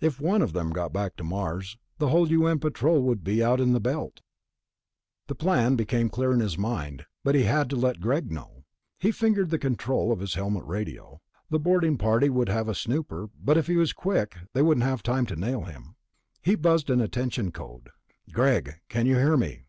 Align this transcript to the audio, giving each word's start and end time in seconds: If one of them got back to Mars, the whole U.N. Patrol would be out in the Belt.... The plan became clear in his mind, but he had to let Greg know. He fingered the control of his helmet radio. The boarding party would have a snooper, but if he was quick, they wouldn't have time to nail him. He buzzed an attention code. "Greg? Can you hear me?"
If 0.00 0.20
one 0.20 0.42
of 0.42 0.52
them 0.52 0.70
got 0.72 0.92
back 0.92 1.14
to 1.16 1.22
Mars, 1.22 1.78
the 1.98 2.08
whole 2.08 2.28
U.N. 2.28 2.58
Patrol 2.58 3.02
would 3.04 3.22
be 3.22 3.40
out 3.40 3.60
in 3.60 3.72
the 3.72 3.78
Belt.... 3.78 4.20
The 5.28 5.36
plan 5.36 5.76
became 5.76 6.08
clear 6.08 6.32
in 6.32 6.40
his 6.40 6.58
mind, 6.58 7.06
but 7.22 7.36
he 7.36 7.44
had 7.44 7.70
to 7.70 7.76
let 7.76 8.00
Greg 8.00 8.32
know. 8.32 8.64
He 8.98 9.12
fingered 9.12 9.50
the 9.50 9.60
control 9.60 10.10
of 10.10 10.18
his 10.18 10.34
helmet 10.34 10.64
radio. 10.64 11.20
The 11.50 11.60
boarding 11.60 11.98
party 11.98 12.28
would 12.28 12.48
have 12.48 12.66
a 12.68 12.74
snooper, 12.74 13.28
but 13.40 13.56
if 13.56 13.68
he 13.68 13.76
was 13.76 13.92
quick, 13.92 14.38
they 14.54 14.62
wouldn't 14.62 14.82
have 14.82 15.04
time 15.04 15.24
to 15.26 15.36
nail 15.36 15.62
him. 15.62 15.94
He 16.42 16.56
buzzed 16.56 16.90
an 16.90 17.00
attention 17.00 17.52
code. 17.52 17.90
"Greg? 18.32 18.80
Can 18.88 19.06
you 19.06 19.14
hear 19.18 19.36
me?" 19.36 19.66